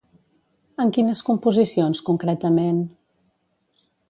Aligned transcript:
En 0.83 0.93
quines 0.95 1.21
composicions, 1.27 2.01
concretament? 2.09 2.81